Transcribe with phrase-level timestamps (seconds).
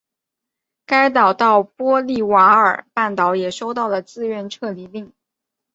[0.87, 5.13] 该岛到波利瓦尔半岛也收到了自愿撤离令。